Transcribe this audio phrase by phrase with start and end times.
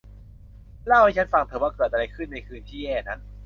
[0.87, 3.19] เล่าให้ฉันฟังเถอะว่าเกิดอะไรขึ้นในคืนที่แย่นั้น